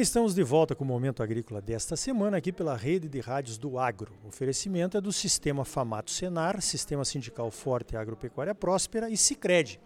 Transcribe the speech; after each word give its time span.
bem, 0.00 0.02
estamos 0.02 0.34
de 0.34 0.42
volta 0.42 0.74
com 0.74 0.82
o 0.82 0.86
Momento 0.86 1.22
Agrícola 1.22 1.60
desta 1.60 1.94
semana 1.94 2.38
aqui 2.38 2.50
pela 2.50 2.74
rede 2.74 3.06
de 3.06 3.20
rádios 3.20 3.58
do 3.58 3.78
Agro. 3.78 4.14
O 4.24 4.28
oferecimento 4.28 4.96
é 4.96 5.00
do 5.00 5.12
Sistema 5.12 5.62
Famato 5.62 6.10
Senar, 6.10 6.62
Sistema 6.62 7.04
Sindical 7.04 7.50
Forte 7.50 7.98
Agropecuária 7.98 8.54
Próspera 8.54 9.10
e 9.10 9.16
Cicred. 9.18 9.78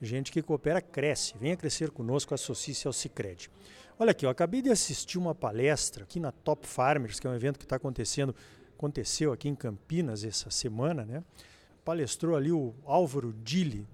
Gente 0.00 0.32
que 0.32 0.40
coopera 0.40 0.80
cresce. 0.80 1.34
Venha 1.38 1.58
crescer 1.58 1.90
conosco, 1.90 2.32
associe-se 2.32 2.86
ao 2.86 2.92
Cicred. 2.94 3.50
Olha 3.98 4.12
aqui, 4.12 4.24
eu 4.24 4.30
acabei 4.30 4.62
de 4.62 4.70
assistir 4.70 5.18
uma 5.18 5.34
palestra 5.34 6.04
aqui 6.04 6.18
na 6.18 6.32
Top 6.32 6.66
Farmers, 6.66 7.20
que 7.20 7.26
é 7.26 7.30
um 7.30 7.34
evento 7.34 7.58
que 7.58 7.66
está 7.66 7.76
acontecendo, 7.76 8.34
aconteceu 8.78 9.30
aqui 9.30 9.46
em 9.46 9.54
Campinas 9.54 10.24
essa 10.24 10.50
semana, 10.50 11.04
né? 11.04 11.22
Palestrou 11.84 12.34
ali 12.34 12.50
o 12.50 12.74
Álvaro 12.86 13.34
Dille, 13.44 13.86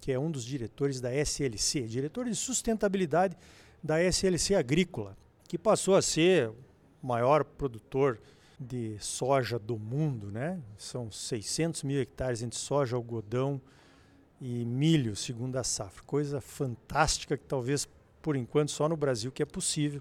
que 0.00 0.10
é 0.10 0.18
um 0.18 0.32
dos 0.32 0.44
diretores 0.44 1.00
da 1.00 1.14
SLC, 1.14 1.82
diretor 1.82 2.24
de 2.24 2.34
sustentabilidade 2.34 3.36
da 3.82 4.00
SLC 4.00 4.54
Agrícola, 4.54 5.16
que 5.52 5.58
passou 5.58 5.94
a 5.94 6.00
ser 6.00 6.48
o 6.48 7.06
maior 7.06 7.44
produtor 7.44 8.18
de 8.58 8.96
soja 8.98 9.58
do 9.58 9.78
mundo, 9.78 10.30
né? 10.30 10.58
São 10.78 11.10
600 11.10 11.82
mil 11.82 12.00
hectares 12.00 12.42
entre 12.42 12.58
soja, 12.58 12.96
algodão 12.96 13.60
e 14.40 14.64
milho, 14.64 15.14
segundo 15.14 15.56
a 15.58 15.62
safra. 15.62 16.02
Coisa 16.04 16.40
fantástica 16.40 17.36
que 17.36 17.44
talvez 17.44 17.86
por 18.22 18.34
enquanto 18.34 18.70
só 18.70 18.88
no 18.88 18.96
Brasil 18.96 19.30
que 19.30 19.42
é 19.42 19.44
possível. 19.44 20.00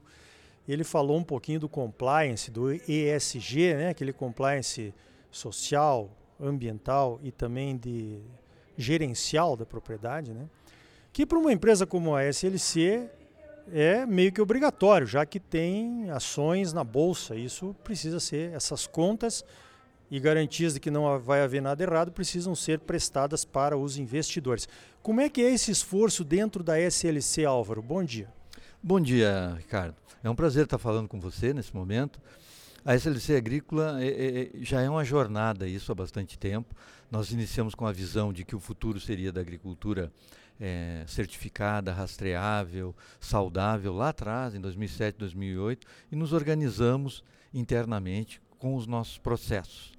Ele 0.66 0.86
falou 0.86 1.18
um 1.18 1.24
pouquinho 1.24 1.60
do 1.60 1.68
compliance, 1.68 2.50
do 2.50 2.72
ESG, 2.72 3.74
né? 3.74 3.90
Aquele 3.90 4.14
compliance 4.14 4.94
social, 5.30 6.10
ambiental 6.40 7.20
e 7.22 7.30
também 7.30 7.76
de 7.76 8.22
gerencial 8.78 9.58
da 9.58 9.66
propriedade, 9.66 10.34
né? 10.34 10.48
Que 11.12 11.26
para 11.26 11.38
uma 11.38 11.52
empresa 11.52 11.86
como 11.86 12.16
a 12.16 12.24
SLC 12.24 13.10
é 13.74 14.06
meio 14.06 14.32
que 14.32 14.42
obrigatório, 14.42 15.08
já 15.08 15.26
que 15.26 15.40
tem 15.40 16.10
ações 16.12 16.74
na 16.74 16.84
bolsa. 16.84 17.36
Isso 17.36 17.76
precisa 17.84 18.20
ser, 18.20 18.52
essas 18.54 18.86
contas 18.86 19.44
e 20.10 20.20
garantias 20.20 20.74
de 20.74 20.80
que 20.80 20.92
não 20.92 21.18
vai 21.20 21.42
haver 21.42 21.62
nada 21.62 21.82
errado 21.82 22.12
precisam 22.12 22.54
ser 22.54 22.80
prestadas 22.80 23.46
para 23.46 23.78
os 23.78 23.98
investidores. 23.98 24.68
Como 25.02 25.22
é 25.22 25.30
que 25.30 25.42
é 25.42 25.54
esse 25.54 25.72
esforço 25.72 26.24
dentro 26.24 26.62
da 26.62 26.78
SLC, 26.78 27.46
Álvaro? 27.46 27.82
Bom 27.82 28.04
dia. 28.04 28.28
Bom 28.84 29.00
dia, 29.00 29.56
Ricardo. 29.58 29.96
É 30.22 30.30
um 30.30 30.36
prazer 30.36 30.66
estar 30.66 30.78
falando 30.78 31.08
com 31.08 31.20
você 31.20 31.54
nesse 31.54 31.74
momento. 31.74 32.20
A 32.84 32.96
SLC 32.96 33.36
Agrícola 33.36 34.04
é, 34.04 34.08
é, 34.08 34.42
é, 34.42 34.50
já 34.62 34.82
é 34.82 34.90
uma 34.90 35.06
jornada, 35.06 35.68
isso 35.68 35.92
há 35.92 35.96
bastante 35.96 36.38
tempo. 36.38 36.76
Nós 37.10 37.32
iniciamos 37.32 37.74
com 37.74 37.86
a 37.86 37.92
visão 37.92 38.34
de 38.34 38.44
que 38.44 38.56
o 38.56 38.60
futuro 38.60 39.00
seria 39.00 39.32
da 39.32 39.40
agricultura 39.40 40.12
é, 40.62 41.04
certificada, 41.08 41.92
rastreável, 41.92 42.96
saudável, 43.20 43.94
lá 43.94 44.10
atrás, 44.10 44.54
em 44.54 44.62
2007, 44.62 45.18
2008, 45.18 45.88
e 46.12 46.16
nos 46.16 46.32
organizamos 46.32 47.24
internamente 47.52 48.40
com 48.60 48.76
os 48.76 48.86
nossos 48.86 49.18
processos. 49.18 49.92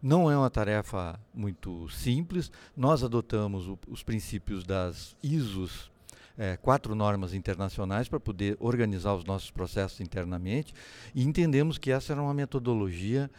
Não 0.00 0.30
é 0.30 0.36
uma 0.36 0.50
tarefa 0.50 1.18
muito 1.34 1.88
simples, 1.88 2.52
nós 2.76 3.02
adotamos 3.02 3.66
o, 3.66 3.76
os 3.88 4.04
princípios 4.04 4.64
das 4.64 5.16
ISOs 5.20 5.90
é, 6.36 6.56
quatro 6.56 6.94
normas 6.94 7.32
internacionais 7.32 8.08
para 8.08 8.20
poder 8.20 8.56
organizar 8.60 9.14
os 9.14 9.24
nossos 9.24 9.50
processos 9.50 10.00
internamente 10.00 10.74
e 11.14 11.24
entendemos 11.24 11.78
que 11.78 11.90
essa 11.90 12.12
era 12.12 12.22
uma 12.22 12.34
metodologia 12.34 13.30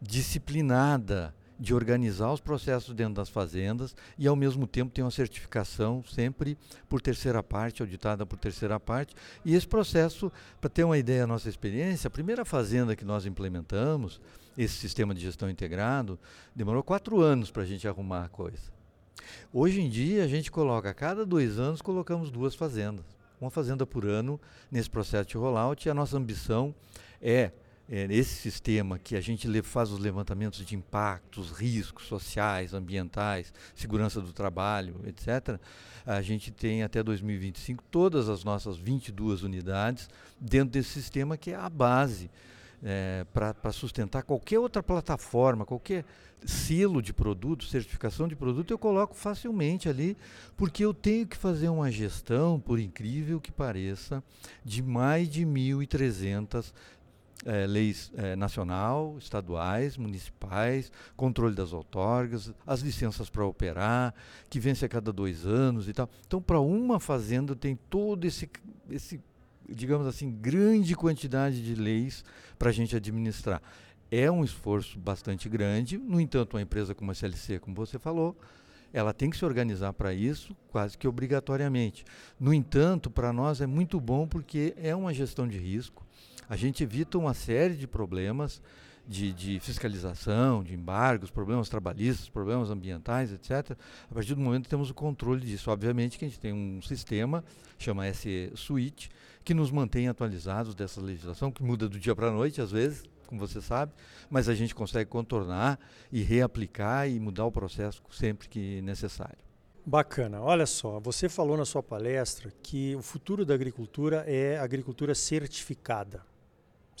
disciplinada 0.00 1.34
de 1.60 1.74
organizar 1.74 2.32
os 2.32 2.40
processos 2.40 2.94
dentro 2.94 3.14
das 3.14 3.28
fazendas 3.28 3.94
e 4.18 4.26
ao 4.26 4.34
mesmo 4.34 4.66
tempo 4.66 4.90
ter 4.90 5.02
uma 5.02 5.10
certificação 5.10 6.02
sempre 6.02 6.56
por 6.88 7.02
terceira 7.02 7.42
parte, 7.42 7.82
auditada 7.82 8.24
por 8.24 8.38
terceira 8.38 8.80
parte. 8.80 9.14
E 9.44 9.54
esse 9.54 9.68
processo, 9.68 10.32
para 10.58 10.70
ter 10.70 10.84
uma 10.84 10.96
ideia 10.96 11.20
da 11.20 11.26
nossa 11.26 11.50
experiência, 11.50 12.08
a 12.08 12.10
primeira 12.10 12.46
fazenda 12.46 12.96
que 12.96 13.04
nós 13.04 13.26
implementamos, 13.26 14.22
esse 14.56 14.74
sistema 14.74 15.14
de 15.14 15.20
gestão 15.20 15.50
integrado, 15.50 16.18
demorou 16.56 16.82
quatro 16.82 17.20
anos 17.20 17.50
para 17.50 17.62
a 17.62 17.66
gente 17.66 17.86
arrumar 17.86 18.24
a 18.24 18.28
coisa. 18.28 18.72
Hoje 19.52 19.82
em 19.82 19.90
dia, 19.90 20.24
a 20.24 20.28
gente 20.28 20.50
coloca, 20.50 20.88
a 20.88 20.94
cada 20.94 21.26
dois 21.26 21.58
anos, 21.58 21.82
colocamos 21.82 22.30
duas 22.30 22.54
fazendas. 22.54 23.04
Uma 23.38 23.50
fazenda 23.50 23.86
por 23.86 24.06
ano 24.06 24.40
nesse 24.70 24.88
processo 24.88 25.28
de 25.28 25.36
rollout. 25.36 25.86
E 25.86 25.90
a 25.90 25.94
nossa 25.94 26.16
ambição 26.16 26.74
é, 27.20 27.52
é 27.90 28.06
esse 28.08 28.36
sistema 28.36 29.00
que 29.00 29.16
a 29.16 29.20
gente 29.20 29.48
faz 29.62 29.90
os 29.90 29.98
levantamentos 29.98 30.64
de 30.64 30.76
impactos, 30.76 31.50
riscos 31.50 32.06
sociais, 32.06 32.72
ambientais, 32.72 33.52
segurança 33.74 34.20
do 34.20 34.32
trabalho, 34.32 35.00
etc. 35.06 35.58
A 36.06 36.22
gente 36.22 36.52
tem 36.52 36.84
até 36.84 37.02
2025 37.02 37.82
todas 37.90 38.28
as 38.28 38.44
nossas 38.44 38.76
22 38.76 39.42
unidades 39.42 40.08
dentro 40.40 40.70
desse 40.70 40.90
sistema 40.90 41.36
que 41.36 41.50
é 41.50 41.56
a 41.56 41.68
base 41.68 42.30
é, 42.82 43.26
para 43.32 43.72
sustentar 43.72 44.22
qualquer 44.22 44.58
outra 44.58 44.82
plataforma, 44.82 45.66
qualquer 45.66 46.04
selo 46.46 47.02
de 47.02 47.12
produto, 47.12 47.66
certificação 47.66 48.26
de 48.26 48.34
produto, 48.34 48.70
eu 48.70 48.78
coloco 48.78 49.14
facilmente 49.14 49.88
ali, 49.88 50.16
porque 50.56 50.84
eu 50.84 50.94
tenho 50.94 51.26
que 51.26 51.36
fazer 51.36 51.68
uma 51.68 51.90
gestão, 51.90 52.58
por 52.58 52.78
incrível 52.78 53.40
que 53.40 53.52
pareça, 53.52 54.22
de 54.64 54.82
mais 54.82 55.28
de 55.28 55.44
1.300 55.44 56.72
é, 57.44 57.66
leis 57.66 58.12
é, 58.16 58.36
nacional, 58.36 59.16
estaduais, 59.18 59.96
municipais, 59.96 60.92
controle 61.16 61.54
das 61.54 61.72
outorgas, 61.72 62.52
as 62.66 62.80
licenças 62.80 63.30
para 63.30 63.44
operar, 63.44 64.14
que 64.48 64.60
vence 64.60 64.84
a 64.84 64.88
cada 64.88 65.12
dois 65.12 65.46
anos 65.46 65.88
e 65.88 65.92
tal. 65.92 66.08
Então, 66.26 66.40
para 66.40 66.60
uma 66.60 67.00
fazenda 67.00 67.56
tem 67.56 67.76
todo 67.88 68.24
esse, 68.26 68.48
esse 68.90 69.20
digamos 69.68 70.06
assim, 70.06 70.30
grande 70.30 70.94
quantidade 70.94 71.62
de 71.62 71.74
leis 71.74 72.24
para 72.58 72.70
a 72.70 72.72
gente 72.72 72.94
administrar. 72.94 73.62
É 74.10 74.30
um 74.30 74.44
esforço 74.44 74.98
bastante 74.98 75.48
grande, 75.48 75.96
no 75.96 76.20
entanto, 76.20 76.54
uma 76.54 76.62
empresa 76.62 76.94
como 76.94 77.12
a 77.12 77.14
CLC, 77.14 77.60
como 77.60 77.76
você 77.76 77.98
falou, 77.98 78.36
ela 78.92 79.14
tem 79.14 79.30
que 79.30 79.36
se 79.36 79.44
organizar 79.44 79.92
para 79.92 80.12
isso 80.12 80.56
quase 80.68 80.98
que 80.98 81.06
obrigatoriamente. 81.06 82.04
No 82.38 82.52
entanto, 82.52 83.08
para 83.08 83.32
nós 83.32 83.60
é 83.60 83.66
muito 83.66 84.00
bom 84.00 84.26
porque 84.26 84.74
é 84.76 84.94
uma 84.96 85.14
gestão 85.14 85.46
de 85.46 85.58
risco, 85.58 86.04
a 86.50 86.56
gente 86.56 86.82
evita 86.82 87.16
uma 87.16 87.32
série 87.32 87.76
de 87.76 87.86
problemas 87.86 88.60
de, 89.06 89.32
de, 89.32 89.60
fiscalização, 89.60 90.64
de 90.64 90.74
embargos, 90.74 91.30
problemas 91.30 91.68
trabalhistas, 91.68 92.28
problemas 92.28 92.70
ambientais, 92.70 93.32
etc. 93.32 93.78
A 94.10 94.14
partir 94.14 94.34
do 94.34 94.40
momento 94.40 94.64
que 94.64 94.68
temos 94.68 94.90
o 94.90 94.94
controle 94.94 95.46
disso. 95.46 95.70
Obviamente 95.70 96.18
que 96.18 96.24
a 96.24 96.28
gente 96.28 96.40
tem 96.40 96.52
um 96.52 96.82
sistema, 96.82 97.44
chama 97.78 98.12
SE 98.12 98.50
Suite, 98.56 99.10
que 99.44 99.54
nos 99.54 99.70
mantém 99.70 100.08
atualizados 100.08 100.74
dessa 100.74 101.00
legislação, 101.00 101.52
que 101.52 101.62
muda 101.62 101.88
do 101.88 102.00
dia 102.00 102.16
para 102.16 102.26
a 102.26 102.32
noite, 102.32 102.60
às 102.60 102.72
vezes, 102.72 103.04
como 103.28 103.40
você 103.40 103.60
sabe, 103.60 103.92
mas 104.28 104.48
a 104.48 104.54
gente 104.54 104.74
consegue 104.74 105.08
contornar 105.08 105.78
e 106.10 106.20
reaplicar 106.20 107.08
e 107.08 107.20
mudar 107.20 107.44
o 107.44 107.52
processo 107.52 108.02
sempre 108.10 108.48
que 108.48 108.82
necessário. 108.82 109.38
Bacana. 109.86 110.40
Olha 110.42 110.66
só, 110.66 110.98
você 110.98 111.28
falou 111.28 111.56
na 111.56 111.64
sua 111.64 111.82
palestra 111.82 112.52
que 112.60 112.94
o 112.96 113.02
futuro 113.02 113.44
da 113.44 113.54
agricultura 113.54 114.24
é 114.26 114.58
agricultura 114.58 115.14
certificada, 115.14 116.28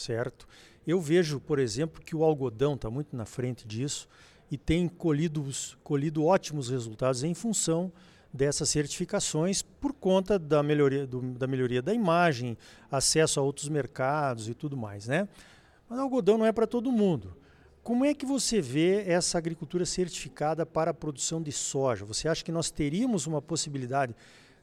certo? 0.00 0.48
Eu 0.86 1.00
vejo, 1.00 1.38
por 1.38 1.58
exemplo, 1.58 2.02
que 2.02 2.16
o 2.16 2.24
algodão 2.24 2.74
está 2.74 2.90
muito 2.90 3.16
na 3.16 3.24
frente 3.24 3.66
disso 3.66 4.08
e 4.50 4.56
tem 4.56 4.88
colhido, 4.88 5.46
colhido 5.84 6.24
ótimos 6.24 6.70
resultados 6.70 7.22
em 7.22 7.34
função 7.34 7.92
dessas 8.32 8.68
certificações 8.70 9.62
por 9.62 9.92
conta 9.92 10.38
da 10.38 10.62
melhoria, 10.62 11.06
do, 11.06 11.20
da 11.20 11.46
melhoria 11.46 11.82
da 11.82 11.92
imagem, 11.92 12.56
acesso 12.90 13.38
a 13.40 13.42
outros 13.42 13.68
mercados 13.68 14.48
e 14.48 14.54
tudo 14.54 14.76
mais, 14.76 15.06
né? 15.06 15.28
Mas 15.88 15.98
o 15.98 16.02
algodão 16.02 16.38
não 16.38 16.46
é 16.46 16.52
para 16.52 16.66
todo 16.66 16.92
mundo. 16.92 17.36
Como 17.82 18.04
é 18.04 18.14
que 18.14 18.26
você 18.26 18.60
vê 18.60 19.04
essa 19.06 19.38
agricultura 19.38 19.84
certificada 19.84 20.64
para 20.64 20.90
a 20.90 20.94
produção 20.94 21.42
de 21.42 21.50
soja? 21.50 22.04
Você 22.04 22.28
acha 22.28 22.44
que 22.44 22.52
nós 22.52 22.70
teríamos 22.70 23.26
uma 23.26 23.40
possibilidade 23.40 24.14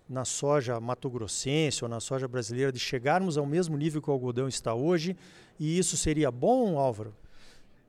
na 0.09 0.23
soja 0.23 0.79
matogrossense 0.79 1.83
ou 1.83 1.89
na 1.89 1.99
soja 1.99 2.27
brasileira 2.27 2.71
de 2.71 2.79
chegarmos 2.79 3.37
ao 3.37 3.45
mesmo 3.45 3.77
nível 3.77 4.01
que 4.01 4.09
o 4.09 4.13
algodão 4.13 4.47
está 4.47 4.73
hoje? 4.73 5.15
E 5.59 5.77
isso 5.77 5.97
seria 5.97 6.31
bom, 6.31 6.77
Álvaro? 6.77 7.13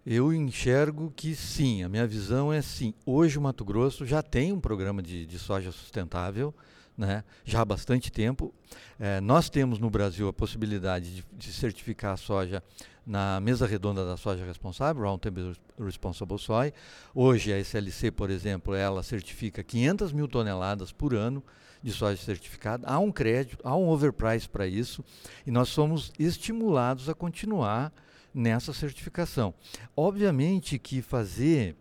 Eu 0.05 0.33
enxergo 0.33 1.13
que 1.15 1.37
sim, 1.37 1.83
a 1.83 1.89
minha 1.89 2.07
visão 2.07 2.53
é 2.53 2.63
sim. 2.63 2.95
Hoje 3.05 3.39
o 3.39 3.43
Mato 3.43 3.65
Grosso 3.65 4.07
já 4.07 4.23
tem 4.23 4.53
um 4.53 4.61
programa 4.61 5.03
de, 5.03 5.27
de 5.27 5.39
soja 5.39 5.71
sustentável, 5.71 6.55
né? 6.97 7.23
já 7.45 7.61
há 7.61 7.65
bastante 7.65 8.11
tempo. 8.11 8.55
É, 8.99 9.21
nós 9.21 9.51
temos 9.51 9.79
no 9.79 9.91
Brasil 9.91 10.27
a 10.27 10.33
possibilidade 10.33 11.17
de, 11.17 11.25
de, 11.31 11.53
certificar 11.53 12.15
a 12.15 12.17
soja 12.17 12.63
na 13.07 13.39
mesa 13.41 13.67
redonda 13.67 14.05
da 14.07 14.17
soja 14.17 14.45
responsável, 14.47 15.03
Roundtable 15.03 15.55
Responsible 15.79 16.39
Soy. 16.39 16.73
Hoje 17.15 17.53
a 17.53 17.59
SLC, 17.63 18.11
por 18.11 18.31
exemplo, 18.31 18.75
ela 18.75 19.03
certifica 19.03 19.63
500 19.63 20.13
mil 20.13 20.27
toneladas 20.27 20.91
por 20.91 21.15
ano 21.15 21.45
de 21.83 21.93
soja 21.93 22.21
certificada. 22.21 22.87
Há 22.87 22.99
um 22.99 23.13
crédito, 23.13 23.59
há 23.65 23.77
um 23.77 23.89
overprice 23.89 24.49
para 24.49 24.67
isso 24.67 25.05
e 25.47 25.51
nós 25.51 25.69
somos 25.69 26.13
estimulados 26.19 27.09
a 27.09 27.15
continuar 27.15 27.93
nessa 28.35 28.73
certificação. 28.73 29.55
Obviamente 29.97 30.79
que 30.79 31.03
fazer 31.03 31.77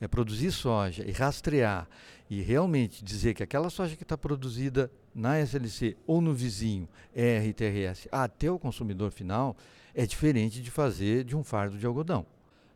é 0.00 0.08
produzir 0.08 0.50
soja 0.50 1.04
e 1.06 1.12
rastrear 1.12 1.86
e 2.28 2.40
realmente 2.40 3.04
dizer 3.04 3.34
que 3.34 3.42
aquela 3.42 3.68
soja 3.68 3.96
que 3.96 4.02
está 4.04 4.16
produzida 4.16 4.90
na 5.14 5.38
SLC 5.40 5.96
ou 6.06 6.20
no 6.20 6.32
vizinho 6.32 6.88
é 7.14 7.38
RTRS 7.38 8.08
até 8.10 8.50
o 8.50 8.58
consumidor 8.58 9.10
final, 9.10 9.56
é 9.94 10.06
diferente 10.06 10.62
de 10.62 10.70
fazer 10.70 11.24
de 11.24 11.36
um 11.36 11.42
fardo 11.42 11.76
de 11.76 11.84
algodão. 11.84 12.24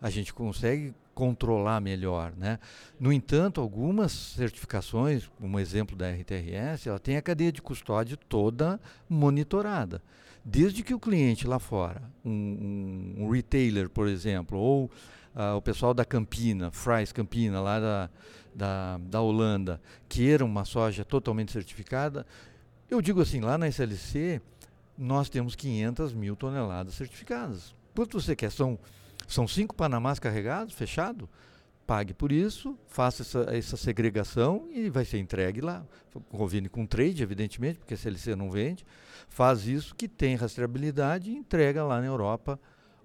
A 0.02 0.10
gente 0.10 0.34
consegue 0.34 0.92
controlar 1.14 1.80
melhor. 1.80 2.32
Né? 2.36 2.58
No 2.98 3.12
entanto, 3.12 3.60
algumas 3.60 4.12
certificações, 4.12 5.30
um 5.40 5.58
exemplo 5.58 5.96
da 5.96 6.10
RTRS, 6.10 6.88
ela 6.88 6.98
tem 6.98 7.16
a 7.16 7.22
cadeia 7.22 7.52
de 7.52 7.62
custódia 7.62 8.16
toda 8.28 8.80
monitorada. 9.08 10.02
Desde 10.44 10.82
que 10.82 10.92
o 10.92 11.00
cliente 11.00 11.46
lá 11.46 11.58
fora, 11.58 12.02
um, 12.24 13.14
um, 13.18 13.24
um 13.24 13.30
retailer, 13.30 13.88
por 13.88 14.06
exemplo, 14.06 14.58
ou 14.58 14.90
uh, 15.34 15.56
o 15.56 15.62
pessoal 15.62 15.94
da 15.94 16.04
Campina, 16.04 16.70
Fries 16.70 17.12
Campina, 17.12 17.60
lá 17.60 17.80
da, 17.80 18.10
da, 18.54 18.98
da 18.98 19.20
Holanda, 19.22 19.80
queira 20.06 20.44
uma 20.44 20.66
soja 20.66 21.02
totalmente 21.02 21.50
certificada, 21.50 22.26
eu 22.90 23.00
digo 23.00 23.22
assim, 23.22 23.40
lá 23.40 23.56
na 23.56 23.68
SLC, 23.68 24.40
nós 24.96 25.28
temos 25.30 25.56
500 25.56 26.12
mil 26.12 26.36
toneladas 26.36 26.94
certificadas. 26.94 27.74
Quanto 27.94 28.20
você 28.20 28.36
quer? 28.36 28.50
São 28.50 28.78
são 29.26 29.46
cinco 29.46 29.74
Panamás 29.74 30.18
carregados, 30.18 30.74
fechado. 30.74 31.28
Pague 31.86 32.14
por 32.14 32.32
isso, 32.32 32.78
faça 32.86 33.22
essa, 33.22 33.46
essa 33.54 33.76
segregação 33.76 34.66
e 34.72 34.88
vai 34.88 35.04
ser 35.04 35.18
entregue 35.18 35.60
lá. 35.60 35.84
Convine 36.30 36.68
com 36.68 36.86
trade, 36.86 37.22
evidentemente, 37.22 37.78
porque 37.78 37.92
a 37.92 37.96
CLC 37.96 38.34
não 38.34 38.50
vende. 38.50 38.86
Faz 39.28 39.66
isso 39.66 39.94
que 39.94 40.08
tem 40.08 40.34
rastreabilidade 40.34 41.30
e 41.30 41.36
entrega 41.36 41.84
lá 41.84 42.00
na 42.00 42.06
Europa 42.06 42.58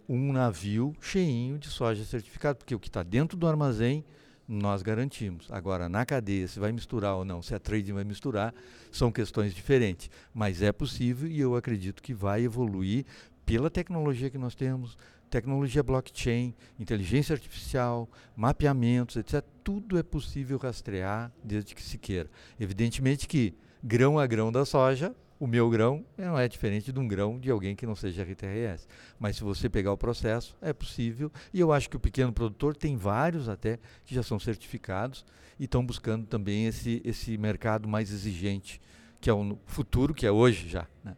um 0.07 0.31
navio 0.31 0.95
cheinho 1.01 1.60
de 1.60 1.68
soja 1.68 2.04
certificado, 2.04 2.57
porque 2.57 2.74
o 2.74 2.80
que 2.80 2.88
está 2.88 3.04
dentro 3.04 3.38
do 3.38 3.48
armazém 3.48 4.04
nós 4.48 4.81
garantimos. 4.81 5.48
Agora, 5.51 5.88
na 5.88 6.04
cadeia, 6.04 6.48
se 6.48 6.60
vai 6.60 6.72
misturar 6.72 7.15
ou 7.15 7.24
não, 7.24 7.39
se 7.39 7.54
a 7.54 7.60
trading 7.60 7.94
vai 7.94 8.04
misturar, 8.04 8.51
são 8.92 9.12
questões 9.12 9.54
diferentes. 9.54 10.10
Mas 10.33 10.63
é 10.63 10.72
possível 10.72 11.30
e 11.30 11.39
eu 11.39 11.56
acredito 11.56 12.01
que 12.01 12.15
vai 12.15 12.42
evoluir 12.42 13.06
pela 13.45 13.69
tecnologia 13.69 14.30
que 14.30 14.38
nós 14.39 14.56
temos, 14.56 14.98
tecnologia 15.29 15.83
blockchain, 15.83 16.53
inteligência 16.79 17.33
artificial, 17.33 18.09
mapeamentos, 18.35 19.15
etc. 19.15 19.43
Tudo 19.63 19.97
é 19.97 20.03
possível 20.03 20.57
rastrear 20.57 21.31
desde 21.43 21.75
que 21.75 21.83
se 21.83 21.97
queira. 21.97 22.29
Evidentemente 22.59 23.27
que 23.27 23.53
grão 23.83 24.17
a 24.17 24.25
grão 24.25 24.51
da 24.51 24.65
soja, 24.65 25.15
o 25.39 25.47
meu 25.47 25.69
grão 25.69 26.05
não 26.17 26.37
é 26.37 26.47
diferente 26.49 26.91
de 26.91 26.99
um 26.99 27.07
grão 27.07 27.39
de 27.39 27.49
alguém 27.49 27.75
que 27.75 27.85
não 27.85 27.95
seja 27.95 28.23
RTRS. 28.23 28.87
Mas 29.17 29.37
se 29.37 29.43
você 29.43 29.69
pegar 29.69 29.93
o 29.93 29.97
processo, 29.97 30.57
é 30.61 30.73
possível. 30.73 31.31
E 31.53 31.59
eu 31.59 31.71
acho 31.71 31.89
que 31.89 31.95
o 31.95 31.99
pequeno 31.99 32.33
produtor 32.33 32.75
tem 32.75 32.97
vários 32.97 33.47
até 33.47 33.79
que 34.03 34.13
já 34.13 34.21
são 34.21 34.37
certificados 34.37 35.25
e 35.57 35.63
estão 35.63 35.85
buscando 35.85 36.25
também 36.25 36.65
esse, 36.65 37.01
esse 37.05 37.37
mercado 37.37 37.87
mais 37.87 38.11
exigente, 38.11 38.81
que 39.21 39.29
é 39.29 39.33
o 39.33 39.57
futuro, 39.65 40.13
que 40.13 40.25
é 40.25 40.31
hoje 40.31 40.67
já. 40.67 40.85
Né? 41.03 41.15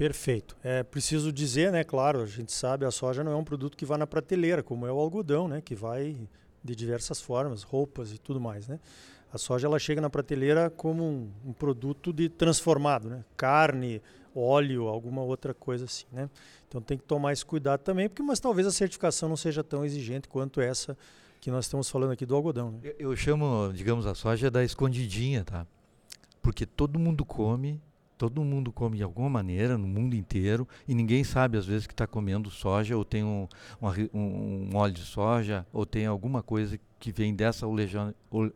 Perfeito. 0.00 0.56
É 0.64 0.82
preciso 0.82 1.30
dizer, 1.30 1.70
né, 1.70 1.84
claro, 1.84 2.22
a 2.22 2.26
gente 2.26 2.52
sabe 2.52 2.86
a 2.86 2.90
soja 2.90 3.22
não 3.22 3.32
é 3.32 3.36
um 3.36 3.44
produto 3.44 3.76
que 3.76 3.84
vai 3.84 3.98
na 3.98 4.06
prateleira, 4.06 4.62
como 4.62 4.86
é 4.86 4.90
o 4.90 4.98
algodão, 4.98 5.46
né, 5.46 5.60
que 5.60 5.74
vai 5.74 6.16
de 6.64 6.74
diversas 6.74 7.20
formas, 7.20 7.62
roupas 7.62 8.10
e 8.10 8.16
tudo 8.16 8.40
mais, 8.40 8.66
né? 8.66 8.80
A 9.30 9.36
soja 9.36 9.66
ela 9.66 9.78
chega 9.78 10.00
na 10.00 10.08
prateleira 10.08 10.70
como 10.70 11.04
um, 11.04 11.30
um 11.44 11.52
produto 11.52 12.14
de 12.14 12.30
transformado, 12.30 13.10
né? 13.10 13.22
Carne, 13.36 14.00
óleo, 14.34 14.88
alguma 14.88 15.20
outra 15.20 15.52
coisa 15.52 15.84
assim, 15.84 16.06
né? 16.10 16.30
Então 16.66 16.80
tem 16.80 16.96
que 16.96 17.04
tomar 17.04 17.34
esse 17.34 17.44
cuidado 17.44 17.80
também, 17.80 18.08
porque 18.08 18.22
mas 18.22 18.40
talvez 18.40 18.66
a 18.66 18.72
certificação 18.72 19.28
não 19.28 19.36
seja 19.36 19.62
tão 19.62 19.84
exigente 19.84 20.30
quanto 20.30 20.62
essa 20.62 20.96
que 21.42 21.50
nós 21.50 21.66
estamos 21.66 21.90
falando 21.90 22.12
aqui 22.12 22.24
do 22.24 22.34
algodão. 22.34 22.70
Né? 22.70 22.78
Eu, 22.84 23.10
eu 23.10 23.16
chamo, 23.16 23.70
digamos, 23.74 24.06
a 24.06 24.14
soja 24.14 24.50
da 24.50 24.64
escondidinha, 24.64 25.44
tá? 25.44 25.66
Porque 26.40 26.64
todo 26.64 26.98
mundo 26.98 27.22
come 27.22 27.82
Todo 28.20 28.44
mundo 28.44 28.70
come 28.70 28.98
de 28.98 29.02
alguma 29.02 29.30
maneira 29.30 29.78
no 29.78 29.88
mundo 29.88 30.14
inteiro 30.14 30.68
e 30.86 30.94
ninguém 30.94 31.24
sabe 31.24 31.56
às 31.56 31.64
vezes 31.64 31.86
que 31.86 31.94
está 31.94 32.06
comendo 32.06 32.50
soja 32.50 32.94
ou 32.94 33.02
tem 33.02 33.24
um, 33.24 33.48
um, 33.80 33.88
um, 34.12 34.76
óleo 34.76 34.92
de 34.92 35.00
soja 35.00 35.66
ou 35.72 35.86
tem 35.86 36.04
alguma 36.04 36.42
coisa 36.42 36.78
que 36.98 37.10
vem 37.10 37.34
dessa 37.34 37.66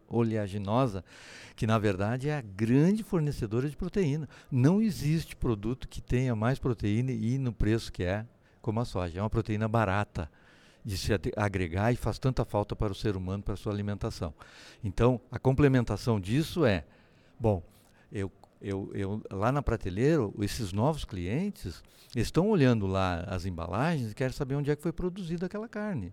oleaginosa 0.07 1.03
que 1.57 1.67
na 1.67 1.79
verdade 1.79 2.29
é 2.29 2.37
a 2.37 2.43
grande 2.43 3.03
fornecedora 3.03 3.67
de 3.67 3.75
proteína. 3.75 4.29
Não 4.51 4.83
existe 4.83 5.35
produto 5.35 5.89
que 5.89 6.03
tenha 6.03 6.37
mais 6.37 6.59
proteína 6.59 7.11
e 7.11 7.39
no 7.39 7.51
preço 7.51 7.91
que 7.91 8.05
é 8.05 8.27
como 8.61 8.81
a 8.81 8.85
soja. 8.85 9.19
É 9.19 9.23
uma 9.23 9.31
proteína 9.31 9.67
barata 9.67 10.31
de 10.85 10.99
se 10.99 11.11
agregar 11.39 11.91
e 11.91 11.97
faz 11.97 12.19
tanta 12.19 12.45
falta 12.45 12.77
para 12.77 12.93
o 12.93 12.95
ser 12.95 13.17
humano 13.17 13.43
para 13.43 13.55
a 13.55 13.57
sua 13.57 13.73
alimentação. 13.73 14.35
Então, 14.85 15.19
a 15.33 15.39
complementação 15.39 16.21
disso 16.21 16.67
é, 16.67 16.85
bom, 17.41 17.63
eu 18.13 18.31
eu, 18.65 18.91
eu, 18.95 19.23
lá 19.31 19.53
na 19.53 19.63
prateleira, 19.63 20.23
esses 20.41 20.73
novos 20.73 21.05
clientes 21.05 21.83
estão 22.17 22.49
olhando 22.49 22.87
lá 22.87 23.21
as 23.29 23.45
embalagens 23.45 24.11
e 24.11 24.15
querem 24.15 24.33
saber 24.33 24.55
onde 24.55 24.71
é 24.71 24.77
que 24.77 24.83
foi 24.83 24.93
produzida 24.93 25.45
aquela 25.45 25.69
carne. 25.69 26.13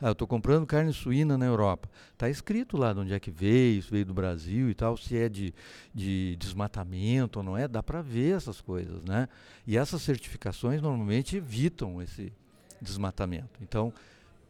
Ah, 0.00 0.08
eu 0.08 0.12
estou 0.12 0.26
comprando 0.26 0.66
carne 0.66 0.94
suína 0.94 1.36
na 1.36 1.44
Europa. 1.44 1.90
Está 2.12 2.30
escrito 2.30 2.78
lá 2.78 2.94
de 2.94 3.00
onde 3.00 3.12
é 3.12 3.20
que 3.20 3.30
veio, 3.30 3.82
se 3.82 3.90
veio 3.90 4.06
do 4.06 4.14
Brasil 4.14 4.70
e 4.70 4.74
tal, 4.74 4.96
se 4.96 5.14
é 5.14 5.28
de, 5.28 5.52
de 5.94 6.36
desmatamento 6.36 7.38
ou 7.38 7.42
não 7.44 7.54
é, 7.54 7.68
dá 7.68 7.82
para 7.82 8.00
ver 8.00 8.34
essas 8.34 8.62
coisas, 8.62 9.04
né? 9.04 9.28
E 9.66 9.76
essas 9.76 10.00
certificações 10.00 10.80
normalmente 10.80 11.36
evitam 11.36 12.00
esse 12.00 12.32
desmatamento. 12.80 13.60
Então, 13.60 13.92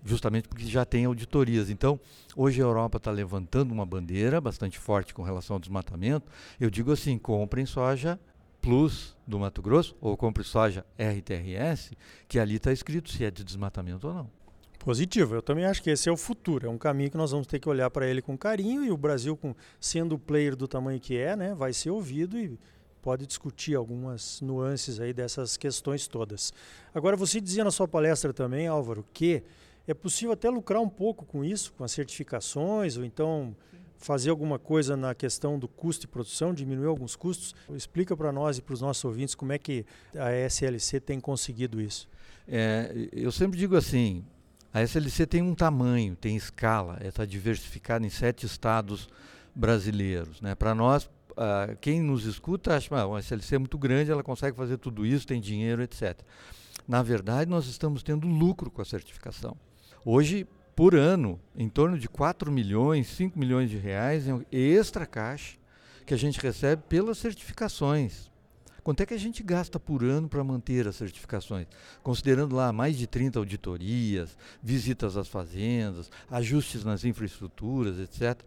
justamente 0.05 0.49
porque 0.49 0.67
já 0.67 0.85
tem 0.85 1.05
auditorias. 1.05 1.70
Então, 1.70 1.99
hoje 2.37 2.61
a 2.61 2.64
Europa 2.64 2.99
está 2.99 3.11
levantando 3.11 3.73
uma 3.73 3.87
bandeira 3.87 4.41
bastante 4.41 4.79
forte 4.79 5.14
com 5.14 5.23
relação 5.23 5.56
ao 5.56 5.61
desmatamento. 5.61 6.31
Eu 6.58 6.70
digo 6.70 6.93
assim: 6.93 7.19
comprem 7.19 7.67
soja 7.67 8.19
Plus 8.61 9.17
do 9.26 9.38
Mato 9.38 9.62
Grosso, 9.62 9.97
ou 10.00 10.17
compre 10.17 10.44
soja 10.44 10.85
RTRS, 10.99 11.93
que 12.29 12.38
ali 12.38 12.56
está 12.56 12.73
escrito 12.73 13.11
se 13.11 13.25
é 13.25 13.31
de 13.31 13.43
desmatamento 13.43 14.06
ou 14.06 14.14
não. 14.14 14.31
Positivo, 14.79 15.35
eu 15.35 15.43
também 15.43 15.67
acho 15.67 15.82
que 15.82 15.91
esse 15.91 16.08
é 16.08 16.12
o 16.12 16.17
futuro, 16.17 16.67
é 16.67 16.70
um 16.70 16.79
caminho 16.79 17.11
que 17.11 17.17
nós 17.17 17.31
vamos 17.31 17.47
ter 17.47 17.58
que 17.58 17.69
olhar 17.69 17.91
para 17.91 18.06
ele 18.06 18.23
com 18.23 18.37
carinho 18.37 18.82
e 18.82 18.91
o 18.91 18.97
Brasil, 18.97 19.37
com, 19.37 19.55
sendo 19.79 20.14
o 20.14 20.19
player 20.19 20.56
do 20.56 20.67
tamanho 20.67 20.99
que 20.99 21.17
é, 21.19 21.37
né, 21.37 21.55
vai 21.55 21.73
ser 21.75 21.91
ouvido 21.91 22.38
e 22.38 22.58
pode 23.02 23.26
discutir 23.26 23.75
algumas 23.75 24.41
nuances 24.41 24.99
aí 24.99 25.12
dessas 25.12 25.56
questões 25.56 26.08
todas. 26.08 26.52
Agora, 26.94 27.14
você 27.14 27.41
dizia 27.41 27.62
na 27.62 27.70
sua 27.70 27.87
palestra 27.87 28.32
também, 28.32 28.69
Álvaro, 28.69 29.05
que 29.12 29.43
é 29.91 29.95
possível 29.95 30.33
até 30.33 30.49
lucrar 30.49 30.81
um 30.81 30.89
pouco 30.89 31.25
com 31.25 31.45
isso, 31.45 31.73
com 31.73 31.85
as 31.85 31.93
certificações, 31.93 32.97
ou 32.97 33.05
então 33.05 33.57
fazer 33.99 34.31
alguma 34.31 34.59
coisa 34.59 34.97
na 34.97 35.14
questão 35.14 35.59
do 35.59 35.69
custo 35.69 36.03
de 36.03 36.09
produção, 36.09 36.55
diminuir 36.55 36.87
alguns 36.87 37.14
custos. 37.14 37.55
Explica 37.75 38.17
para 38.17 38.33
nós 38.33 38.57
e 38.59 38.62
para 38.62 38.73
os 38.73 38.81
nossos 38.81 39.05
ouvintes 39.05 39.35
como 39.35 39.53
é 39.53 39.59
que 39.59 39.85
a 40.17 40.33
SLC 40.33 41.00
tem 41.00 41.21
conseguido 41.21 41.81
isso. 41.81 42.09
É, 42.49 43.09
eu 43.12 43.31
sempre 43.31 43.59
digo 43.59 43.76
assim, 43.76 44.25
a 44.73 44.83
SLC 44.83 45.26
tem 45.26 45.43
um 45.43 45.55
tamanho, 45.55 46.17
tem 46.17 46.35
escala, 46.35 46.99
está 47.03 47.25
diversificada 47.26 48.07
em 48.07 48.11
sete 48.11 48.47
estados 48.47 49.09
brasileiros. 49.55 50.41
Né? 50.41 50.55
Para 50.55 50.75
nós, 50.75 51.05
uh, 51.33 51.76
quem 51.81 52.00
nos 52.00 52.25
escuta 52.25 52.75
acha 52.75 52.88
que 52.88 52.95
ah, 52.95 53.05
a 53.05 53.19
SLC 53.19 53.57
é 53.57 53.59
muito 53.59 53.76
grande, 53.76 54.11
ela 54.11 54.23
consegue 54.23 54.57
fazer 54.57 54.79
tudo 54.79 55.05
isso, 55.05 55.26
tem 55.26 55.41
dinheiro, 55.41 55.83
etc. 55.83 56.19
Na 56.88 57.03
verdade, 57.03 57.50
nós 57.50 57.67
estamos 57.67 58.03
tendo 58.03 58.26
lucro 58.26 58.71
com 58.71 58.81
a 58.81 58.85
certificação. 58.85 59.57
Hoje, 60.04 60.47
por 60.75 60.95
ano, 60.95 61.38
em 61.54 61.69
torno 61.69 61.99
de 61.99 62.09
4 62.09 62.50
milhões, 62.50 63.07
5 63.09 63.38
milhões 63.38 63.69
de 63.69 63.76
reais 63.76 64.26
em 64.26 64.45
extra 64.50 65.04
caixa 65.04 65.59
que 66.07 66.14
a 66.14 66.16
gente 66.16 66.40
recebe 66.40 66.83
pelas 66.88 67.19
certificações. 67.19 68.30
Quanto 68.83 69.02
é 69.02 69.07
que 69.07 69.12
a 69.12 69.19
gente 69.19 69.42
gasta 69.42 69.78
por 69.78 70.02
ano 70.02 70.26
para 70.26 70.42
manter 70.42 70.88
as 70.88 70.97
certificações? 70.97 71.66
Considerando 72.02 72.57
lá 72.57 72.73
mais 72.73 72.97
de 72.97 73.07
30 73.07 73.38
auditorias, 73.38 74.38
visitas 74.62 75.19
às 75.19 75.28
fazendas, 75.28 76.11
ajustes 76.30 76.83
nas 76.83 77.04
infraestruturas, 77.04 77.99
etc. 77.99 78.42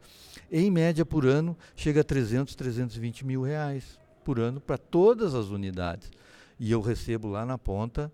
Em 0.51 0.71
média, 0.71 1.05
por 1.05 1.23
ano, 1.23 1.55
chega 1.75 2.01
a 2.01 2.03
300, 2.03 2.55
320 2.55 3.25
mil 3.27 3.43
reais 3.43 3.99
por 4.25 4.39
ano 4.39 4.59
para 4.59 4.77
todas 4.77 5.35
as 5.35 5.49
unidades. 5.49 6.11
E 6.59 6.71
eu 6.71 6.81
recebo 6.81 7.27
lá 7.27 7.45
na 7.45 7.59
ponta 7.59 8.11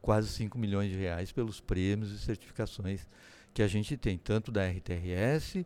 quase 0.00 0.28
5 0.28 0.58
milhões 0.58 0.90
de 0.90 0.96
reais 0.96 1.32
pelos 1.32 1.60
prêmios 1.60 2.10
e 2.10 2.18
certificações 2.18 3.06
que 3.54 3.62
a 3.62 3.68
gente 3.68 3.96
tem, 3.96 4.18
tanto 4.18 4.52
da 4.52 4.68
RTRS 4.68 5.64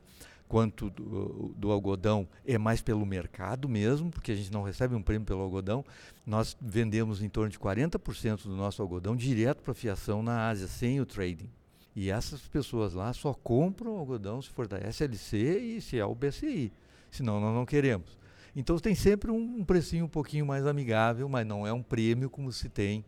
quanto 0.52 0.90
do, 0.90 1.54
do, 1.56 1.72
algodão, 1.72 2.28
é 2.44 2.58
mais 2.58 2.82
pelo 2.82 3.06
mercado 3.06 3.66
mesmo, 3.66 4.10
porque 4.10 4.32
a 4.32 4.34
gente 4.34 4.52
não 4.52 4.62
recebe 4.62 4.94
um 4.94 5.02
prêmio 5.02 5.24
pelo 5.24 5.40
algodão. 5.40 5.82
Nós 6.26 6.54
vendemos 6.60 7.22
em 7.22 7.28
torno 7.30 7.48
de 7.48 7.58
40% 7.58 8.42
do 8.42 8.54
nosso 8.54 8.82
algodão 8.82 9.16
direto 9.16 9.62
para 9.62 9.72
fiação 9.72 10.22
na 10.22 10.50
Ásia, 10.50 10.68
sem 10.68 11.00
o 11.00 11.06
trading. 11.06 11.48
E 11.96 12.10
essas 12.10 12.42
pessoas 12.42 12.92
lá 12.92 13.14
só 13.14 13.32
compram 13.32 13.96
algodão 13.96 14.42
se 14.42 14.50
for 14.50 14.66
da 14.66 14.78
SLC 14.78 15.58
e 15.58 15.80
se 15.80 15.98
é 15.98 16.04
o 16.04 16.14
BCI. 16.14 16.70
Senão 17.10 17.40
nós 17.40 17.54
não 17.54 17.64
queremos. 17.64 18.18
Então 18.54 18.78
tem 18.78 18.94
sempre 18.94 19.30
um, 19.30 19.60
um 19.60 19.64
precinho 19.64 20.04
um 20.04 20.08
pouquinho 20.08 20.44
mais 20.44 20.66
amigável, 20.66 21.30
mas 21.30 21.46
não 21.46 21.66
é 21.66 21.72
um 21.72 21.82
prêmio 21.82 22.28
como 22.28 22.52
se 22.52 22.68
tem 22.68 23.02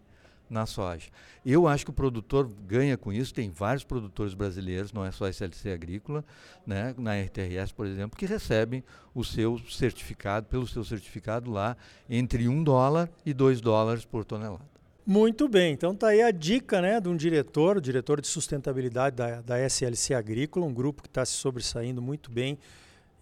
na 0.49 0.67
soja. 0.67 1.09
Eu 1.45 1.67
acho 1.67 1.85
que 1.85 1.91
o 1.91 1.95
produtor 1.95 2.51
ganha 2.67 2.97
com 2.97 3.13
isso, 3.13 3.33
tem 3.35 3.51
vários 3.51 3.85
produtores 3.85 4.35
brasileiros, 4.35 4.93
não 4.93 5.05
é 5.05 5.11
só 5.11 5.27
a 5.27 5.31
SLC 5.31 5.71
Agrícola, 5.71 6.25
né, 6.67 6.95
na 6.97 7.21
RTRS, 7.21 7.73
por 7.73 7.87
exemplo, 7.87 8.17
que 8.17 8.27
recebem 8.27 8.85
o 9.15 9.25
seu 9.25 9.59
certificado, 9.71 10.47
pelo 10.47 10.67
seu 10.67 10.85
certificado 10.85 11.51
lá, 11.51 11.77
entre 12.09 12.49
1 12.49 12.63
dólar 12.63 13.11
e 13.25 13.33
2 13.33 13.61
dólares 13.61 14.05
por 14.05 14.25
tonelada. 14.25 14.75
Muito 15.07 15.47
bem, 15.49 15.75
então 15.75 15.95
tá 15.95 16.09
aí 16.09 16.23
a 16.23 16.31
dica 16.31 16.81
né, 16.81 16.99
de 16.99 17.09
um 17.11 17.17
diretor, 17.17 17.79
diretor 17.79 18.23
de 18.23 18.27
sustentabilidade 18.27 19.17
da, 19.17 19.43
da 19.43 19.59
SLC 19.59 20.15
Agrícola, 20.15 20.65
um 20.65 20.73
grupo 20.73 21.03
que 21.03 21.09
está 21.09 21.25
se 21.27 21.33
sobressaindo 21.33 22.01
muito 22.01 22.31
bem 22.31 22.59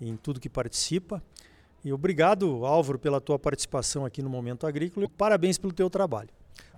em 0.01 0.17
tudo 0.17 0.39
que 0.39 0.49
participa. 0.49 1.21
E 1.85 1.93
obrigado, 1.93 2.65
Álvaro, 2.65 2.99
pela 2.99 3.21
tua 3.21 3.37
participação 3.37 4.05
aqui 4.05 4.23
no 4.23 4.31
Momento 4.31 4.65
Agrícola. 4.65 5.09
Parabéns 5.09 5.59
pelo 5.59 5.73
teu 5.73 5.91
trabalho. 5.91 6.29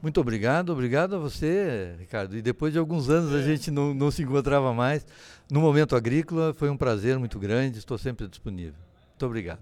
Muito 0.03 0.21
obrigado, 0.21 0.71
obrigado 0.71 1.17
a 1.17 1.19
você, 1.19 1.95
Ricardo. 1.99 2.37
E 2.37 2.43
depois 2.43 2.73
de 2.73 2.79
alguns 2.79 3.09
anos 3.09 3.33
a 3.33 3.41
gente 3.41 3.71
não, 3.71 3.95
não 3.95 4.11
se 4.11 4.23
encontrava 4.23 4.73
mais. 4.75 5.07
No 5.51 5.61
Momento 5.61 5.97
Agrícola 5.97 6.53
foi 6.53 6.69
um 6.69 6.77
prazer 6.77 7.19
muito 7.19 7.39
grande, 7.39 7.79
estou 7.79 7.97
sempre 7.97 8.29
disponível. 8.29 8.75
Muito 9.11 9.27
obrigado. 9.27 9.61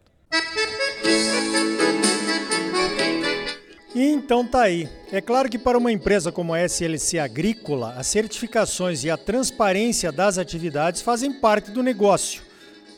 Então 3.94 4.46
tá 4.46 4.62
aí. 4.62 4.88
É 5.12 5.20
claro 5.20 5.48
que 5.50 5.58
para 5.58 5.76
uma 5.76 5.92
empresa 5.92 6.32
como 6.32 6.54
a 6.54 6.60
SLC 6.60 7.18
Agrícola, 7.18 7.94
as 7.96 8.06
certificações 8.06 9.04
e 9.04 9.10
a 9.10 9.16
transparência 9.16 10.10
das 10.10 10.38
atividades 10.38 11.02
fazem 11.02 11.40
parte 11.40 11.70
do 11.70 11.82
negócio. 11.82 12.42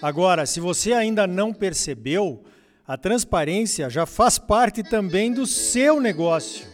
Agora, 0.00 0.46
se 0.46 0.60
você 0.60 0.92
ainda 0.92 1.26
não 1.26 1.52
percebeu, 1.52 2.44
a 2.86 2.96
transparência 2.96 3.90
já 3.90 4.06
faz 4.06 4.38
parte 4.38 4.82
também 4.82 5.32
do 5.32 5.46
seu 5.46 6.00
negócio. 6.00 6.73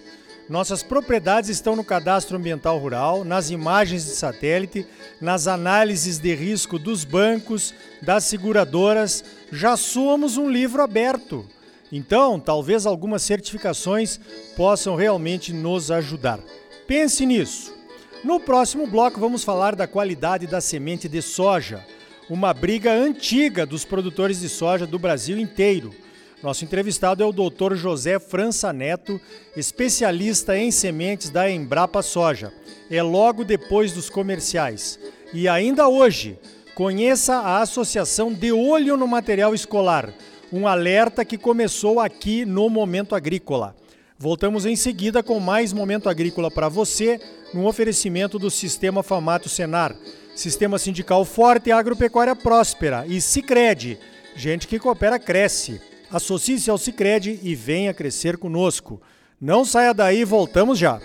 Nossas 0.50 0.83
propriedades 0.83 1.49
estão 1.49 1.76
no 1.76 1.85
cadastro 1.85 2.37
ambiental 2.37 2.76
rural, 2.76 3.25
nas 3.25 3.50
imagens 3.50 4.04
de 4.04 4.11
satélite, 4.11 4.85
nas 5.21 5.47
análises 5.47 6.19
de 6.19 6.35
risco 6.35 6.76
dos 6.76 7.04
bancos, 7.04 7.73
das 8.02 8.25
seguradoras. 8.25 9.25
Já 9.52 9.76
somos 9.76 10.37
um 10.37 10.50
livro 10.50 10.83
aberto. 10.83 11.47
Então, 11.92 12.40
talvez 12.40 12.85
algumas 12.85 13.23
certificações 13.23 14.19
possam 14.57 14.97
realmente 14.97 15.52
nos 15.52 15.88
ajudar. 15.88 16.40
Pense 16.85 17.25
nisso. 17.25 17.73
No 18.25 18.40
próximo 18.40 18.88
bloco, 18.88 19.21
vamos 19.21 19.45
falar 19.45 19.76
da 19.76 19.87
qualidade 19.87 20.49
da 20.49 20.61
semente 20.61 21.09
de 21.09 21.23
soja, 21.23 21.87
uma 22.28 22.52
briga 22.52 22.92
antiga 22.92 23.64
dos 23.64 23.85
produtores 23.85 24.40
de 24.40 24.49
soja 24.49 24.85
do 24.85 24.99
Brasil 24.99 25.38
inteiro. 25.38 25.95
Nosso 26.42 26.64
entrevistado 26.64 27.23
é 27.23 27.26
o 27.26 27.32
Dr. 27.32 27.75
José 27.75 28.18
França 28.18 28.73
Neto, 28.73 29.20
especialista 29.56 30.56
em 30.56 30.70
sementes 30.70 31.30
da 31.30 31.50
Embrapa 31.50 32.02
Soja. 32.02 32.52
É 32.90 33.02
logo 33.02 33.44
depois 33.44 33.92
dos 33.92 34.09
comerciais. 34.09 34.99
E 35.32 35.49
ainda 35.49 35.88
hoje, 35.88 36.38
conheça 36.75 37.37
a 37.37 37.61
Associação 37.61 38.32
De 38.32 38.52
Olho 38.52 38.97
no 38.97 39.06
Material 39.06 39.54
Escolar 39.54 40.14
um 40.52 40.66
alerta 40.66 41.25
que 41.25 41.38
começou 41.38 42.00
aqui 42.00 42.44
no 42.44 42.68
Momento 42.68 43.14
Agrícola. 43.14 43.75
Voltamos 44.18 44.66
em 44.66 44.76
seguida 44.76 45.23
com 45.23 45.38
mais 45.40 45.73
Momento 45.73 46.09
Agrícola 46.09 46.50
para 46.50 46.68
você, 46.68 47.20
no 47.54 47.66
oferecimento 47.66 48.38
do 48.38 48.50
Sistema 48.50 49.02
Famato 49.02 49.49
Senar. 49.49 49.94
Sistema 50.35 50.78
sindical 50.78 51.25
forte 51.25 51.68
e 51.68 51.73
agropecuária 51.73 52.35
próspera. 52.35 53.04
E 53.06 53.20
Cicred. 53.20 53.99
Gente 54.37 54.66
que 54.66 54.78
coopera 54.78 55.18
cresce. 55.18 55.80
Associe-se 56.12 56.71
ao 56.71 56.79
Cicred 56.79 57.38
e 57.43 57.55
venha 57.55 57.95
crescer 57.95 58.37
conosco. 58.37 59.00
Não 59.40 59.64
saia 59.64 59.95
daí, 59.95 60.25
voltamos 60.25 60.79
já. 60.79 61.00